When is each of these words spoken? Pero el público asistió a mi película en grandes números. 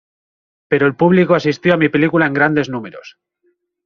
Pero 0.67 0.87
el 0.87 0.95
público 0.95 1.35
asistió 1.35 1.75
a 1.75 1.77
mi 1.77 1.87
película 1.87 2.25
en 2.25 2.33
grandes 2.33 2.69
números. 2.69 3.19